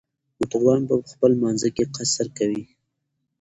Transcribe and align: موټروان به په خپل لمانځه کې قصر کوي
موټروان 0.37 0.81
به 0.87 0.95
په 1.03 1.07
خپل 1.13 1.29
لمانځه 1.37 1.69
کې 1.75 1.83
قصر 1.95 2.27
کوي 2.37 2.63